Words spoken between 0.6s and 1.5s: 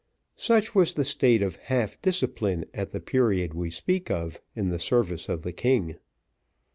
was the state